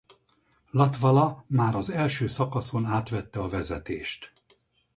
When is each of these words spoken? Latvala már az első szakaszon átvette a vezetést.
Latvala 0.71 1.43
már 1.47 1.75
az 1.75 1.89
első 1.89 2.27
szakaszon 2.27 2.85
átvette 2.85 3.39
a 3.39 3.49
vezetést. 3.49 4.33